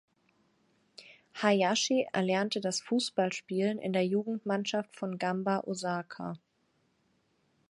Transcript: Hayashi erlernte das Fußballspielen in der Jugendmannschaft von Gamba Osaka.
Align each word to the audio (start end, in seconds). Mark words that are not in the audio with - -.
Hayashi 1.39 2.07
erlernte 2.11 2.59
das 2.59 2.81
Fußballspielen 2.81 3.77
in 3.77 3.93
der 3.93 4.03
Jugendmannschaft 4.03 4.95
von 4.95 5.19
Gamba 5.19 5.59
Osaka. 5.67 6.39